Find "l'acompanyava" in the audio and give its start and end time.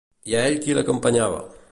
0.77-1.45